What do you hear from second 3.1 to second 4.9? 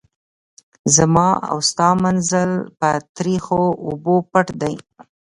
تریخو اوبو پټ دی.